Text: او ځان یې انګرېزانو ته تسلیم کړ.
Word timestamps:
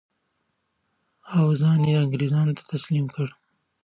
او 1.37 1.47
ځان 1.61 1.79
یې 1.89 1.95
انګرېزانو 2.03 2.55
ته 2.57 2.63
تسلیم 2.73 3.07
کړ. 3.15 3.27